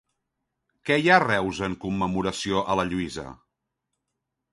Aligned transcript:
Què 0.89 0.95
hi 1.01 1.09
ha 1.11 1.17
a 1.19 1.23
Reus 1.23 1.59
en 1.67 1.75
commemoració 1.83 2.63
a 2.75 2.79
la 2.81 2.87
Lluïsa? 2.89 3.27